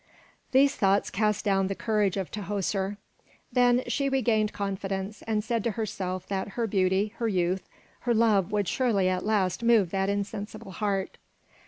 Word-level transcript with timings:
These 0.51 0.75
thoughts 0.75 1.11
cast 1.11 1.45
down 1.45 1.67
the 1.67 1.75
courage 1.75 2.17
of 2.17 2.31
Tahoser. 2.31 2.97
Then 3.53 3.83
she 3.85 4.09
regained 4.09 4.51
confidence, 4.51 5.21
and 5.27 5.43
said 5.43 5.63
to 5.65 5.71
herself 5.77 6.27
that 6.27 6.53
her 6.57 6.65
beauty, 6.65 7.13
her 7.17 7.27
youth, 7.27 7.69
her 7.99 8.13
love 8.15 8.51
would 8.51 8.67
surely 8.67 9.09
at 9.09 9.23
last 9.27 9.61
move 9.61 9.91
that 9.91 10.09
insensible 10.09 10.71
heart. 10.71 11.19